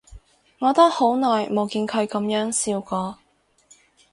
[0.57, 3.19] 我都好耐冇見佢噉樣笑過